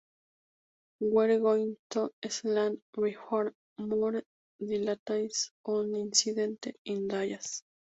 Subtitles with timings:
[0.99, 4.23] We're going to stand by for more
[4.59, 7.61] details on the incident in Dallas.